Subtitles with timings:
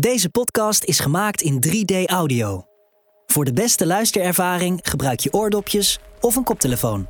[0.00, 2.64] Deze podcast is gemaakt in 3D audio.
[3.26, 7.06] Voor de beste luisterervaring gebruik je oordopjes of een koptelefoon.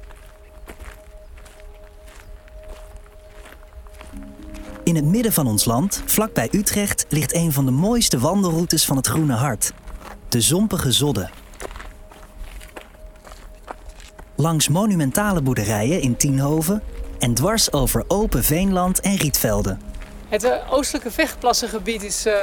[4.83, 8.96] In het midden van ons land, vlakbij Utrecht, ligt een van de mooiste wandelroutes van
[8.96, 9.73] het Groene Hart.
[10.29, 11.30] De Zompige Zodde.
[14.37, 16.82] Langs monumentale boerderijen in Tienhoven
[17.19, 19.93] en dwars over open veenland en rietvelden.
[20.35, 22.34] Het uh, oostelijke vechtplassengebied is uh,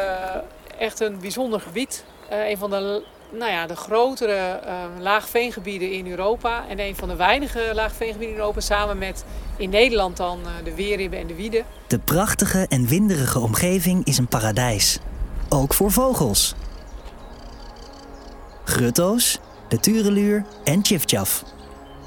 [0.78, 2.04] echt een bijzonder gebied.
[2.32, 4.60] Uh, een van de, nou ja, de grotere
[5.00, 6.64] laagveengebieden in Europa.
[6.70, 8.60] En een van de weinige laagveengebieden in Europa.
[8.60, 9.24] Samen met
[9.58, 11.66] in Nederland dan de Weerribben en de Wieden.
[11.88, 15.00] De prachtige en winderige omgeving is een paradijs.
[15.50, 16.56] Ook voor vogels.
[18.64, 21.44] Grutto's, de tureluur en tjiftjaf.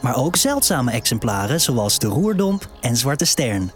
[0.01, 3.73] Maar ook zeldzame exemplaren zoals de roerdomp en zwarte stern.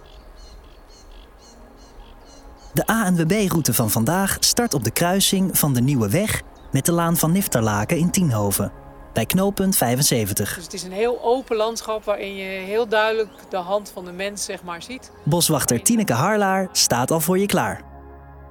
[2.73, 7.17] De ANWB-route van vandaag start op de kruising van de Nieuwe Weg met de Laan
[7.17, 8.73] van Nifterlaken in Tienhoven,
[9.13, 10.55] bij knooppunt 75.
[10.55, 14.13] Dus het is een heel open landschap waarin je heel duidelijk de hand van de
[14.13, 15.11] mens zeg maar, ziet.
[15.25, 17.83] Boswachter Tineke Harlaar staat al voor je klaar.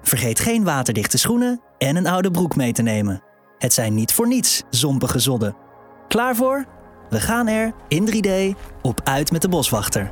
[0.02, 3.22] Vergeet geen waterdichte schoenen en een oude broek mee te nemen.
[3.58, 5.56] Het zijn niet voor niets zompige zodden.
[6.08, 6.66] Klaar voor?
[7.10, 10.12] We gaan er in 3D op uit met de boswachter.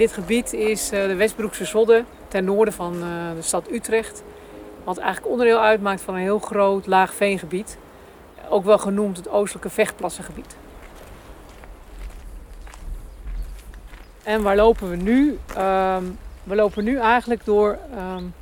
[0.00, 2.92] Dit gebied is de Westbroekse Zodde ten noorden van
[3.34, 4.22] de stad Utrecht.
[4.84, 7.78] Wat eigenlijk onderdeel uitmaakt van een heel groot laag veengebied.
[8.48, 10.56] Ook wel genoemd het Oostelijke Vechtplassengebied.
[14.22, 15.38] En waar lopen we nu?
[15.58, 18.34] Um, we lopen nu eigenlijk door um,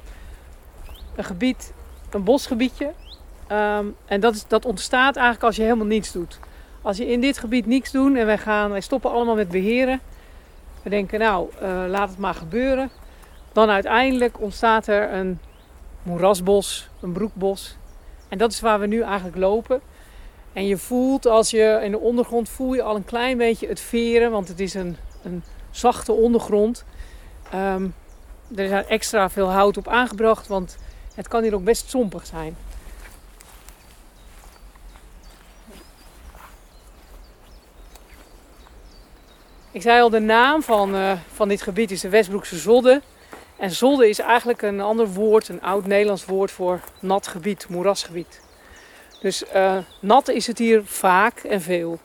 [1.15, 1.73] een gebied,
[2.11, 2.93] een bosgebiedje.
[3.53, 6.39] Um, en dat, is, dat ontstaat eigenlijk als je helemaal niets doet.
[6.83, 10.01] Als je in dit gebied niets doet en wij, gaan, wij stoppen allemaal met beheren.
[10.83, 12.91] We denken, nou, uh, laat het maar gebeuren.
[13.53, 15.39] Dan uiteindelijk ontstaat er een
[16.03, 17.77] moerasbos, een broekbos.
[18.29, 19.81] En dat is waar we nu eigenlijk lopen.
[20.53, 23.81] En je voelt als je in de ondergrond voel je al een klein beetje het
[23.81, 26.85] veren, want het is een, een zachte ondergrond.
[27.55, 27.95] Um,
[28.57, 30.77] er is extra veel hout op aangebracht, want
[31.15, 32.57] het kan hier ook best zompig zijn.
[39.73, 43.03] Ik zei al, de naam van, uh, van dit gebied is de Westbroekse Zodde.
[43.57, 48.41] En zodde is eigenlijk een ander woord, een oud Nederlands woord voor nat gebied, moerasgebied.
[49.21, 51.99] Dus uh, nat is het hier vaak en veel.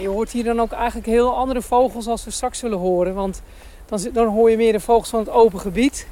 [0.00, 3.14] Je hoort hier dan ook eigenlijk heel andere vogels als we straks zullen horen.
[3.14, 3.42] Want
[3.86, 6.06] dan, dan hoor je meer de vogels van het open gebied.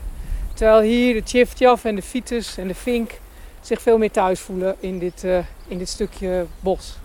[0.54, 3.18] Terwijl hier de tjiftjaf en de fiets en de vink
[3.60, 6.96] zich veel meer thuis voelen in dit, uh, in dit stukje bos.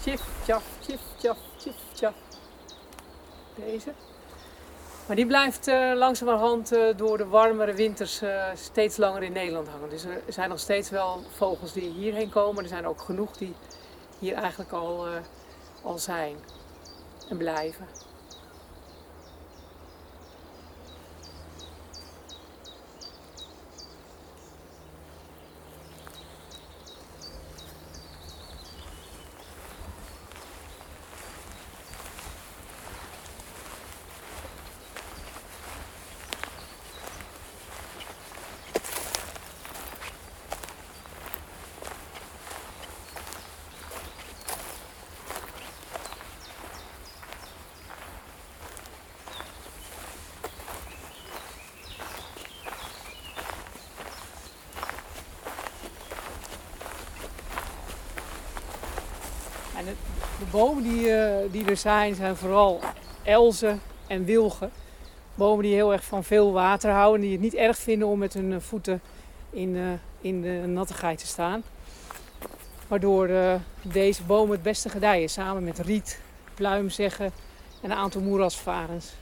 [0.00, 2.14] Tjif, tjaf, tjif, tjaf, tjif, tjaf.
[3.54, 3.92] Deze.
[5.06, 8.22] Maar die blijft uh, langzamerhand uh, door de warmere winters
[8.54, 9.90] steeds langer in Nederland hangen.
[9.90, 12.62] Dus er zijn nog steeds wel vogels die hierheen komen.
[12.62, 13.54] Er zijn ook genoeg die
[14.18, 15.06] hier eigenlijk al,
[15.82, 16.36] al zijn
[17.28, 17.86] en blijven.
[59.80, 59.92] En de,
[60.38, 62.80] de bomen die, uh, die er zijn, zijn vooral
[63.22, 64.70] elzen en wilgen.
[65.34, 67.20] Bomen die heel erg van veel water houden.
[67.20, 69.00] Die het niet erg vinden om met hun voeten
[69.50, 69.88] in, uh,
[70.20, 71.62] in de nattigheid te staan.
[72.88, 73.30] Waardoor
[73.82, 75.28] deze bomen het beste gedijen.
[75.28, 76.20] Samen met riet,
[76.54, 77.32] pluimzeggen
[77.80, 79.12] en een aantal moerasvarens.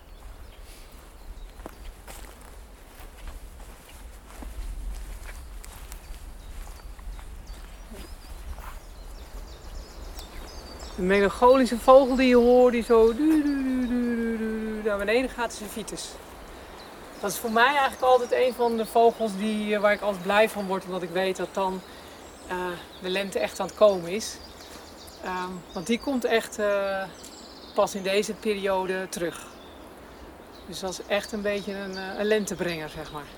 [10.99, 13.12] Een melancholische vogel die je hoort, die zo
[14.85, 16.09] naar beneden gaat, is een vitus.
[17.21, 20.49] Dat is voor mij eigenlijk altijd een van de vogels die, waar ik altijd blij
[20.49, 21.81] van word, omdat ik weet dat dan
[22.50, 22.55] uh,
[23.03, 24.37] de lente echt aan het komen is.
[25.25, 27.03] Um, want die komt echt uh,
[27.75, 29.47] pas in deze periode terug.
[30.67, 33.38] Dus dat is echt een beetje een, een lentebrenger, zeg maar.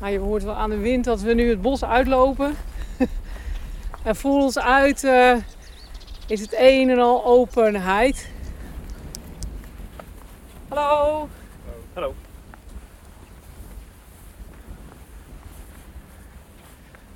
[0.00, 2.54] Nou, je hoort wel aan de wind dat we nu het bos uitlopen.
[4.04, 5.36] en voor ons uit uh,
[6.26, 8.30] is het een en al openheid.
[10.68, 11.28] Hallo.
[11.92, 12.14] Hallo.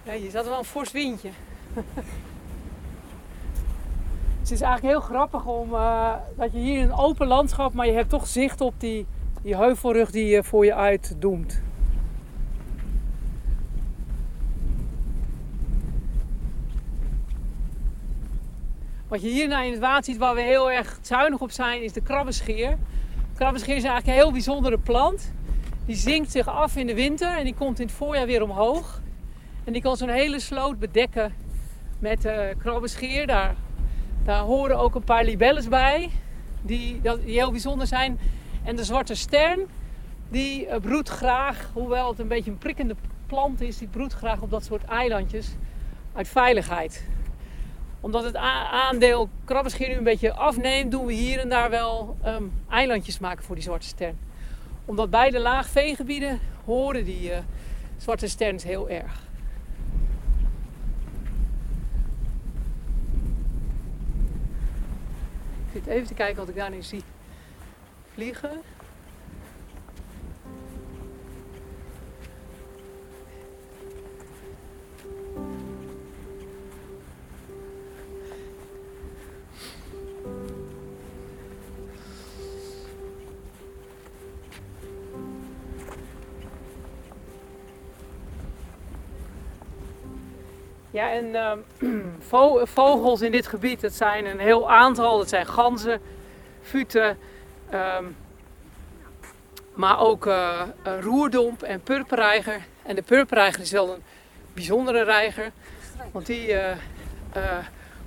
[0.03, 1.31] Ja, je zat wel een fors windje.
[4.41, 7.87] het is eigenlijk heel grappig om uh, dat je hier in een open landschap, maar
[7.87, 9.07] je hebt toch zicht op die,
[9.43, 11.15] die heuvelrug die je voor je uit
[19.09, 21.93] Wat je hierna in het water ziet waar we heel erg zuinig op zijn, is
[21.93, 22.71] de krabbenscheer.
[22.71, 25.33] De krabbenscheer is eigenlijk een heel bijzondere plant.
[25.87, 29.01] Die zinkt zich af in de winter en die komt in het voorjaar weer omhoog.
[29.65, 31.35] En die kan zo'n hele sloot bedekken
[31.99, 33.27] met uh, krabbenscheer.
[33.27, 33.55] Daar,
[34.25, 36.11] daar horen ook een paar libelles bij,
[36.63, 38.19] die, heel bijzonder zijn.
[38.63, 39.61] En de zwarte stern,
[40.29, 42.97] die uh, broedt graag, hoewel het een beetje een prikkende
[43.27, 45.49] plant is, die broedt graag op dat soort eilandjes
[46.13, 47.05] uit veiligheid
[48.05, 52.53] omdat het aandeel krabbenscheer nu een beetje afneemt, doen we hier en daar wel um,
[52.71, 54.19] eilandjes maken voor die zwarte stern.
[54.85, 57.37] Omdat beide laagveengebieden horen die uh,
[57.97, 59.23] zwarte sterns heel erg.
[65.67, 67.03] Ik zit even te kijken wat ik daar nu zie
[68.13, 68.61] vliegen.
[90.95, 91.27] Ja, en
[92.33, 95.19] uh, vogels in dit gebied, dat zijn een heel aantal.
[95.19, 96.01] Dat zijn ganzen,
[96.63, 97.19] futen,
[97.73, 98.17] um,
[99.73, 100.63] maar ook uh,
[101.01, 102.61] roerdomp en purperreiger.
[102.83, 104.03] En de purperreiger is wel een
[104.53, 105.51] bijzondere reiger,
[106.13, 106.71] want die uh,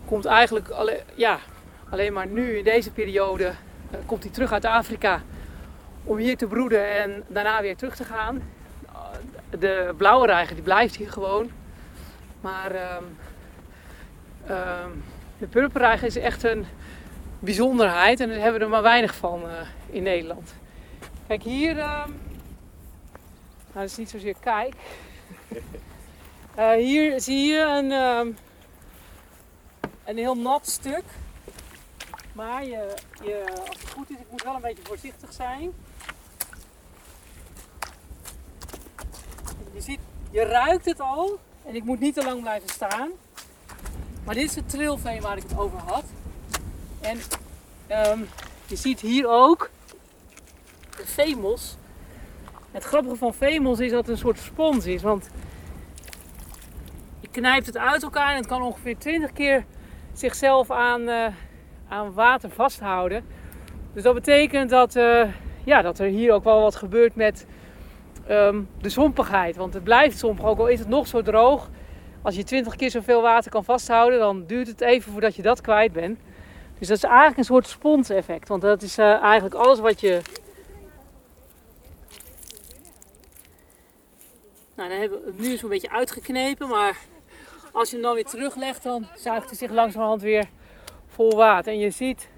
[0.06, 0.68] komt eigenlijk
[1.16, 1.40] ja,
[1.90, 3.54] alleen maar nu in deze periode
[4.06, 5.22] komt hij terug uit Afrika
[6.04, 8.42] om hier te broeden en daarna weer terug te gaan.
[9.60, 11.57] De blauwe reiger die blijft hier gewoon.
[12.42, 13.18] Maar um,
[14.50, 15.04] um,
[15.38, 16.66] de purperreiger is echt een
[17.40, 19.52] bijzonderheid en daar hebben we er maar weinig van uh,
[19.90, 20.54] in Nederland.
[21.28, 22.08] Kijk hier, um, nou
[23.74, 24.76] dat is niet zozeer kijk.
[26.58, 27.92] uh, hier zie je een,
[30.06, 31.04] een heel nat stuk.
[32.38, 32.94] Maar je,
[33.24, 35.74] je, als het goed is, ik moet wel een beetje voorzichtig zijn.
[39.74, 40.00] Je ziet,
[40.32, 41.40] je ruikt het al.
[41.68, 43.10] En ik moet niet te lang blijven staan.
[44.26, 46.04] Maar dit is het trilveen waar ik het over had.
[47.02, 47.18] En
[48.12, 48.28] um,
[48.66, 49.70] je ziet hier ook
[50.98, 51.76] de vemels.
[52.72, 55.02] Het grappige van vemels is dat het een soort spons is.
[55.02, 55.30] Want
[57.20, 59.66] je knijpt het uit elkaar en het kan ongeveer 20 keer
[60.14, 61.28] zichzelf aan, uh,
[61.88, 63.26] aan water vasthouden.
[63.94, 65.24] Dus dat betekent dat, uh,
[65.64, 67.46] ja, dat er hier ook wel wat gebeurt met
[68.30, 69.56] um, de zompigheid.
[69.56, 71.70] Want het blijft sompig, ook al is het nog zo droog.
[72.22, 75.62] Als je 20 keer zoveel water kan vasthouden, dan duurt het even voordat je dat
[75.62, 76.20] kwijt bent.
[76.80, 78.48] Dus dat is eigenlijk een soort sponseffect.
[78.48, 80.22] Want dat is uh, eigenlijk alles wat je.
[84.76, 86.98] Nou, dan hebben we het nu zo'n beetje uitgeknepen, maar
[87.72, 90.50] als je hem dan weer teruglegt, dan zuigt hij zich langzamerhand weer
[91.08, 91.74] vol water.
[91.74, 92.30] En je ziet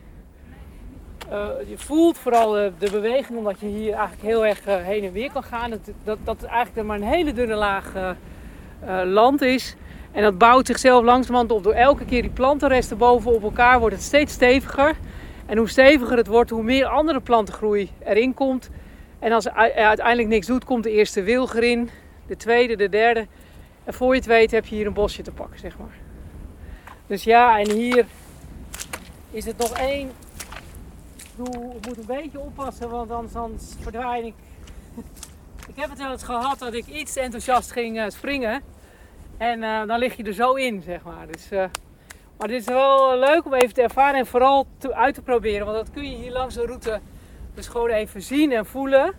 [1.68, 5.12] je voelt vooral de, de, beweging, omdat je hier eigenlijk heel erg uh, heen en
[5.12, 5.70] weer kan gaan.
[5.70, 7.94] Dat, dat, dat eigenlijk maar een hele dunne laag
[9.06, 9.76] land is.
[10.12, 11.64] En dat bouwt zichzelf langzamerhand op.
[11.64, 14.96] Door elke keer die plantenresten boven op elkaar wordt het steeds steviger.
[15.46, 18.70] En hoe steviger het wordt, hoe meer andere plantengroei erin komt.
[19.20, 21.90] En als uiteindelijk niks doet, komt de eerste wilger in.
[22.28, 23.28] De tweede, de derde.
[23.84, 25.98] En voor je het weet heb je hier een bosje te pakken, zeg maar.
[27.08, 28.06] Dus ja, en hier
[29.32, 30.12] is het nog één
[31.48, 34.34] ik moet een beetje oppassen, want anders, verdwijn ik.
[35.68, 38.62] ik heb het wel gehad dat ik iets enthousiast ging uh, springen.
[39.38, 41.28] En uh, dan lig je er zo in, zeg maar.
[41.32, 41.64] Dus, uh,
[42.38, 45.66] maar dit is wel leuk om even te ervaren en vooral uit te proberen.
[45.66, 47.00] Want dat kun je hier langs de route
[47.56, 49.14] dus gewoon even zien en voelen.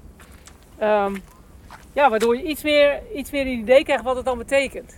[0.82, 1.22] Um,
[1.92, 4.96] ja, waardoor je iets meer, iets meer een idee krijgt wat het dan betekent.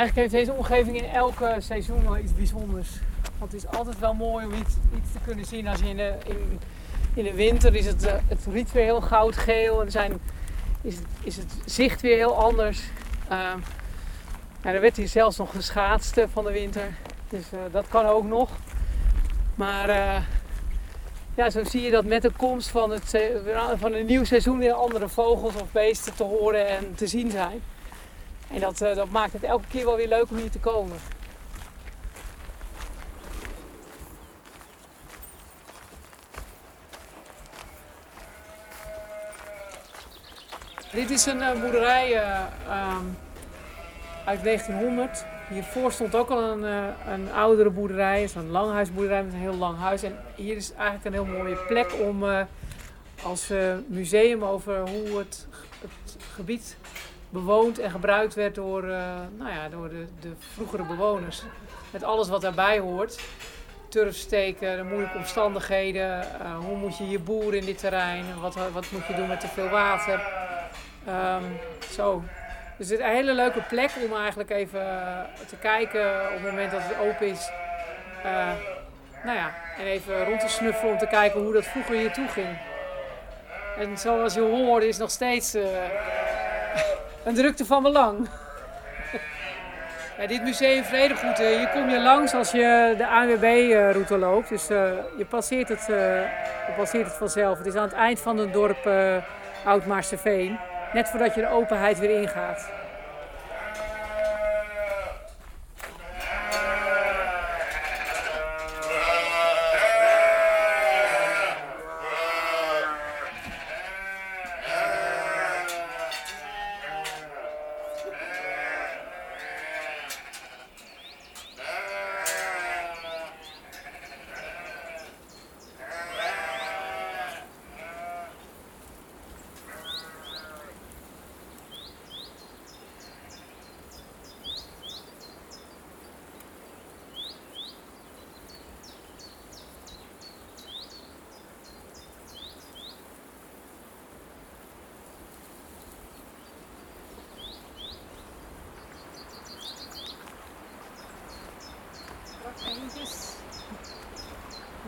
[0.00, 2.88] Eigenlijk heeft deze omgeving in elke seizoen wel iets bijzonders.
[3.38, 5.68] Want het is altijd wel mooi om iets, iets te kunnen zien.
[5.68, 6.60] Als je in de, in,
[7.14, 10.20] in de winter is het, uh, het riet weer heel goudgeel en zijn,
[10.82, 12.82] is, is het zicht weer heel anders.
[14.62, 16.94] Nou, er werd hier zelfs nog geschaatst eh, van de winter.
[17.28, 18.50] Dus eh, dat kan ook nog.
[19.54, 20.22] Maar eh,
[21.34, 23.32] ja, zo zie je dat met de komst van, het,
[23.78, 27.62] van een nieuw seizoen weer andere vogels of beesten te horen en te zien zijn.
[28.50, 30.96] En dat, eh, dat maakt het elke keer wel weer leuk om hier te komen.
[40.92, 43.04] Dit is een eh, boerderij eh, ehm,
[44.24, 45.24] uit 1900.
[45.48, 46.62] Hiervoor stond ook al een,
[47.08, 50.02] een oudere boerderij, zo'n langhuisboerderij met een heel lang huis.
[50.02, 52.24] En hier is eigenlijk een heel mooie plek om
[53.22, 53.52] als
[53.86, 55.46] museum over hoe het,
[55.80, 56.76] het gebied
[57.30, 58.98] bewoond en gebruikt werd door, eh,
[59.38, 61.42] nou ja, door de, de vroegere bewoners.
[61.90, 63.20] Met alles wat daarbij hoort.
[63.88, 66.20] Turfsteken, de moeilijke omstandigheden.
[66.20, 68.24] eh, hoe moet je je boeren in dit terrein?
[68.40, 70.20] Wat, wat moet je doen met te veel water?
[71.06, 71.42] Ehm,
[71.90, 72.22] zo.
[72.78, 75.18] Dus het is een hele leuke plek om eigenlijk even eh,
[75.48, 77.50] te kijken op het moment dat het open is.
[79.24, 82.28] Nou ja, en even rond te snuffelen om te kijken hoe dat vroeger hier toe
[82.28, 82.58] ging.
[83.78, 85.56] En zoals je hoort is nog steeds
[87.24, 88.28] een drukte van belang.
[90.26, 94.48] Dit museum Vredegoed, eh, hier kom je langs als je de ANWB-route loopt.
[94.48, 96.20] Dus eh, je, passeert het, eh,
[96.66, 97.58] je passeert het vanzelf.
[97.58, 99.16] Het is aan het eind van het dorp eh
[99.64, 100.58] Oud-Maarsterveen.
[100.92, 102.79] Net voordat je de openheid weer ingaat.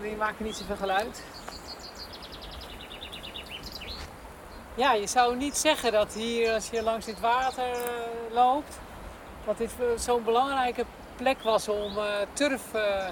[0.03, 1.23] Die maken niet zoveel geluid.
[4.75, 8.79] Ja, je zou niet zeggen dat hier, als je langs dit water eh, loopt,
[9.45, 10.85] dat dit zo'n belangrijke
[11.17, 13.07] plek was om eh, turf eh,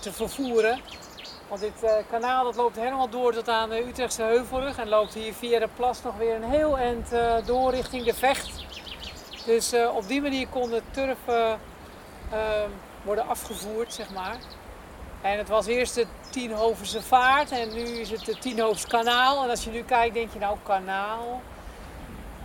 [0.00, 0.80] te vervoeren.
[1.48, 5.34] Want dit kanaal dat loopt helemaal door tot aan de Utrechtse Heuvelrug en loopt hier
[5.34, 7.10] via de plas nog weer een heel eind
[7.46, 8.64] door richting de Vecht.
[9.46, 11.18] Dus op die manier kon de turf
[13.04, 14.36] worden afgevoerd, zeg maar.
[15.22, 19.42] En het was eerst de Tienhovense vaart en nu is het de Tienhovense kanaal.
[19.42, 21.42] En als je nu kijkt, denk je nou kanaal.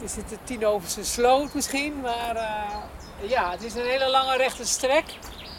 [0.02, 2.02] Is het de Tienhovense sloot misschien?
[2.02, 5.06] Maar eh, ja, het is een hele lange rechte strek.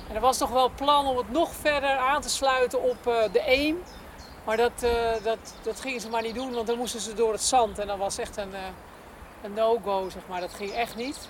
[0.09, 3.33] En er was toch wel plan om het nog verder aan te sluiten op eh,
[3.33, 3.83] de Eem.
[4.44, 4.90] Maar dat, eh,
[5.23, 7.78] dat, dat gingen ze maar niet doen, want dan moesten ze door het zand.
[7.78, 8.54] En dat was echt een,
[9.42, 10.40] een no-go, zeg maar.
[10.40, 11.28] Dat ging echt niet.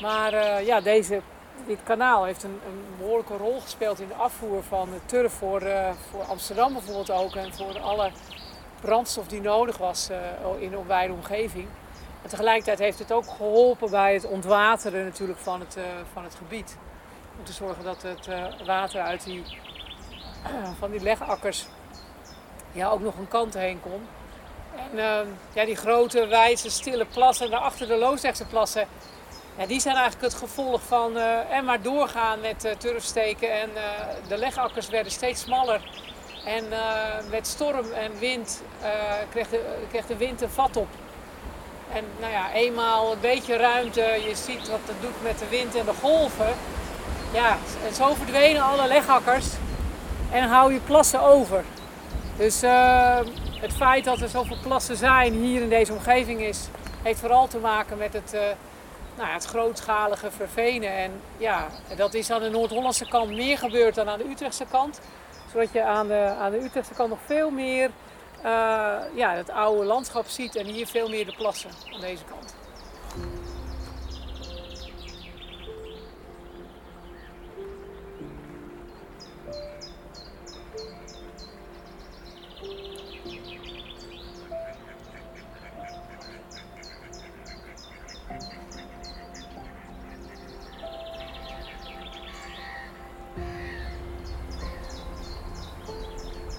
[0.00, 1.22] Maar ja, deze,
[1.66, 5.90] dit kanaal heeft een, een behoorlijke rol gespeeld in de afvoer van turf voor, eh,
[6.10, 7.34] voor Amsterdam bijvoorbeeld ook.
[7.34, 8.10] En voor alle
[8.80, 10.18] brandstof die nodig was eh,
[10.58, 11.68] in de wijde omgeving.
[12.22, 15.82] En tegelijkertijd heeft het ook geholpen bij het ontwateren natuurlijk van het, eh,
[16.12, 16.76] van het gebied.
[17.38, 18.28] Om te zorgen dat het
[18.66, 19.42] water uit die,
[20.80, 21.66] van die legakkers
[22.72, 24.06] ja, ook nog een kant heen kon.
[24.76, 28.86] En ehm, ja, die grote, wijze, stille plassen, daarachter de Loosdrechtse plassen,
[29.58, 33.52] ja, die zijn eigenlijk het gevolg van eh, en maar doorgaan met eh, turfsteken.
[33.52, 33.82] En eh,
[34.28, 35.80] de legakkers werden steeds smaller.
[36.44, 36.64] En
[37.30, 38.62] met storm en wind
[39.30, 40.88] kreeg, de, kreeg de wind een vat op.
[41.92, 45.74] En nou ja, eenmaal een beetje ruimte, je ziet wat het doet met de wind
[45.74, 46.54] en de golven.
[47.32, 47.56] Ja,
[47.88, 49.46] en zo verdwenen alle legakkers
[50.30, 51.64] en hou je plassen over.
[52.36, 52.60] Dus
[53.60, 56.68] het feit dat er zoveel plassen zijn hier in deze omgeving is,
[57.02, 58.36] heeft vooral te maken met het,
[59.16, 60.90] nou het grootschalige vervenen.
[60.90, 61.66] En ja,
[61.96, 65.00] dat is aan de Noord-Hollandse kant meer gebeurd dan aan de Utrechtse kant.
[65.52, 67.90] Zodat je aan de, aan de Utrechtse kant nog veel meer
[68.42, 72.54] eh, ja, het oude landschap ziet en hier veel meer de plassen aan deze kant.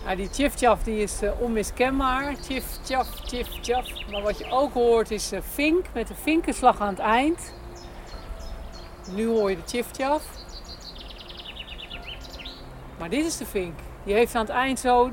[0.05, 2.35] Ja, die tjiftjaf die is eh, onmiskenbaar.
[2.39, 3.87] Tjif, tjaf, tjif, tjaf.
[4.11, 7.53] Maar wat je ook hoort is eh, vink met de vinkenslag aan het eind.
[9.11, 10.23] Nu hoor je de tjiftjaf.
[12.99, 13.79] Maar dit is de vink.
[14.03, 15.09] Die heeft aan het eind zo...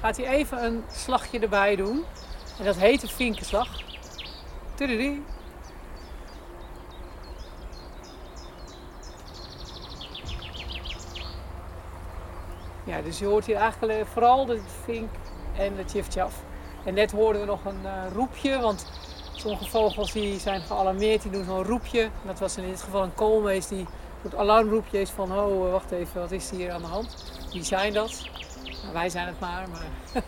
[0.00, 2.04] Gaat hij even een slagje erbij doen.
[2.58, 3.68] En dat heet een vinkenslag.
[12.90, 15.10] Ja, dus je hoort hier eigenlijk vooral de vink
[15.56, 16.34] en de tjiftjaf.
[16.84, 18.86] En net hoorden we nog een uh, roepje, want
[19.34, 22.08] sommige vogels die zijn gealarmeerd, die doen zo'n roepje.
[22.26, 23.86] Dat was in dit geval een koolmees die
[24.22, 27.32] het alarmroepje is van, oh wacht even, wat is hier aan de hand?
[27.52, 28.28] Wie zijn dat?
[28.82, 30.22] Nou, wij zijn het maar, maar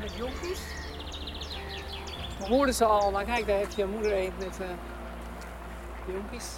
[0.00, 0.60] met jonkies.
[2.38, 4.66] We hoorden ze al, maar kijk, daar heb je moeder even met uh,
[6.06, 6.52] jonkies.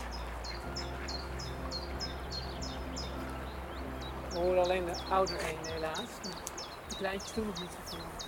[4.31, 5.99] We horen alleen de ouder een helaas.
[6.89, 8.22] De kleintjes doen nog niet zoveel.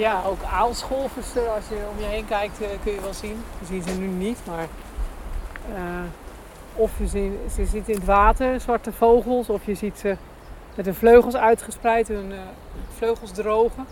[0.00, 3.44] Ja, ook aalscholvers, als je om je heen kijkt, eh, kun je wel zien.
[3.58, 4.66] Je ziet ze nu niet, maar...
[5.72, 6.02] Uh,
[6.74, 10.16] of je ziet, ze zitten in het water, zwarte vogels, of je ziet ze
[10.74, 12.32] met hun vleugels uitgespreid, hun
[12.96, 13.86] vleugels drogen.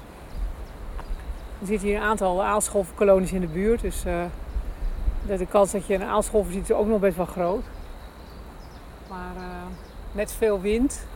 [1.59, 4.25] Je ziet hier een aantal aalscholverkolonies in de buurt, dus uh,
[5.39, 7.65] de kans dat je een aalscholver ziet is ook nog best wel groot.
[9.09, 9.33] Maar
[10.13, 11.07] met veel wind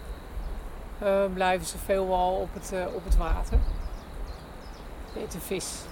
[1.34, 3.58] blijven ze veelal op het, op het water.
[5.16, 5.84] Eten vis.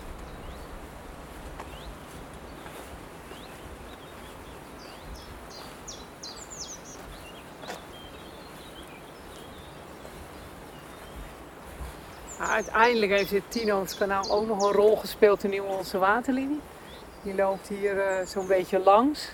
[12.50, 16.61] uiteindelijk heeft dit Tino's kanaal ook nog een rol gespeeld in onze waterlinie.
[17.22, 19.28] Die loopt hier uh, zo'n beetje langs.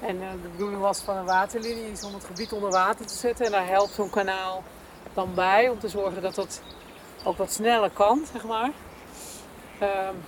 [0.00, 3.14] En uh, de bedoeling was van een waterlinie is om het gebied onder water te
[3.14, 3.46] zetten.
[3.46, 4.62] En daar helpt zo'n kanaal
[5.14, 6.62] dan bij om te zorgen dat dat
[7.24, 8.70] ook wat sneller kan, zeg maar.
[9.82, 10.24] Um,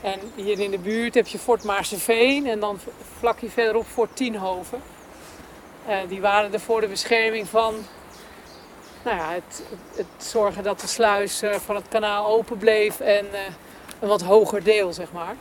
[0.00, 2.78] en hier in de buurt heb je Fort Maarseveen en dan
[3.18, 4.82] vlakje verderop Fort Tienhoven.
[5.88, 7.74] Uh, die waren er voor de bescherming van
[9.04, 9.62] nou ja, het,
[9.94, 13.40] het, zorgen dat de sluis uh, van het kanaal open bleef en uh,
[14.00, 15.36] een wat hoger deel, zeg maar.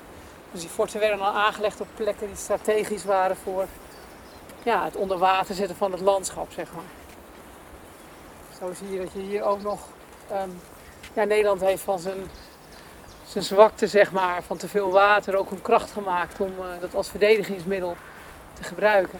[0.51, 3.65] Dus die forten werden al aangelegd op plekken die strategisch waren voor
[4.63, 6.91] ja, het onder water zetten van het landschap, zeg maar.
[8.59, 9.79] Zo zie je dat je hier ook nog...
[10.31, 10.61] Um,
[11.13, 12.29] ja, Nederland heeft van zijn
[13.29, 16.95] zijn zwakte zeg maar, van te veel water ook een kracht gemaakt om uh, dat
[16.95, 17.95] als verdedigingsmiddel
[18.53, 19.19] te gebruiken.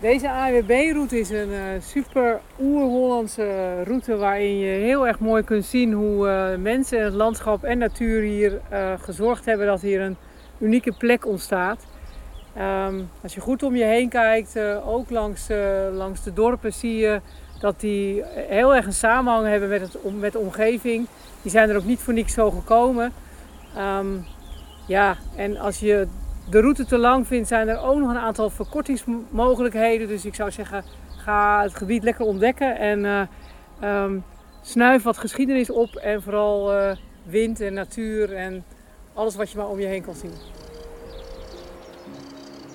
[0.00, 5.92] Deze AWB-route is een uh, super oer-Hollandse route waarin je heel erg mooi kunt zien
[5.92, 10.16] hoe uh, mensen, het landschap en natuur hier uh, gezorgd hebben dat hier een
[10.58, 11.86] unieke plek ontstaat.
[12.58, 15.48] Um, als je goed om je heen kijkt, ook langs,
[15.92, 17.20] langs de dorpen, zie je
[17.60, 21.06] dat die heel erg een samenhang hebben met, het, met de omgeving.
[21.42, 23.12] Die zijn er ook niet voor niks zo gekomen.
[23.78, 24.24] Um,
[24.86, 26.06] ja, en als je
[26.50, 30.08] de route te lang vindt, zijn er ook nog een aantal verkortingsmogelijkheden.
[30.08, 30.84] Dus ik zou zeggen,
[31.16, 33.28] ga het gebied lekker ontdekken en
[33.82, 34.04] uh,
[34.62, 35.96] snuif wat geschiedenis op.
[35.96, 36.90] En vooral uh,
[37.22, 38.64] wind en natuur en
[39.14, 40.32] alles wat je maar om je heen kan zien.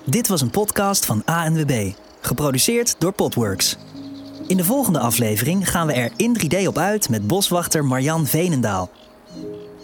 [0.03, 3.77] Dit was een podcast van ANWB, geproduceerd door Podworks.
[4.47, 8.89] In de volgende aflevering gaan we er in 3D op uit met boswachter Marjan Venendaal.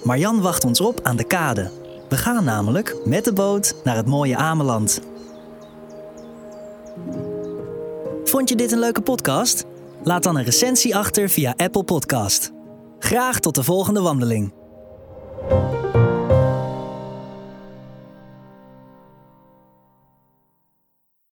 [0.04, 1.79] Marjan wacht ons op aan de kade
[2.10, 5.02] We gaan namelijk met de boot naar het mooie Ameland.
[8.24, 9.66] Vond je dit een leuke podcast?
[10.04, 12.52] Laat dan een recensie achter via Apple Podcast.
[13.00, 14.54] Graag tot de volgende wandeling.